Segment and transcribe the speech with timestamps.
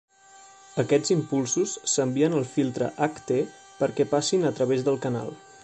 [0.83, 3.39] Aquests impulsos s'envien al filtre ht
[3.83, 5.35] perquè passin a travès del canal.